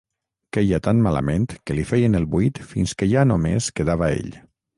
Queia 0.55 0.77
tan 0.87 1.03
malament 1.07 1.45
que 1.69 1.75
li 1.81 1.83
feien 1.89 2.21
el 2.21 2.25
buit 2.33 2.63
fins 2.73 2.95
que 3.03 3.11
ja 3.13 3.27
només 3.35 3.71
quedava 3.83 4.11
ell. 4.17 4.35